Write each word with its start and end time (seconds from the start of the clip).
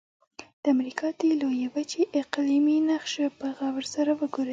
د 0.63 0.65
امریکا 0.75 1.07
د 1.19 1.21
لویې 1.41 1.67
وچې 1.73 2.03
اقلیمي 2.21 2.77
نقشه 2.89 3.25
په 3.39 3.47
غور 3.57 3.83
سره 3.93 4.11
وګورئ. 4.19 4.49